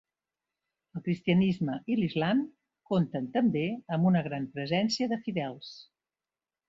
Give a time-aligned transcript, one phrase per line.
[0.99, 2.41] El Cristianisme i l'islam
[2.93, 3.67] compten també
[3.99, 5.71] amb una gran presència de fidels.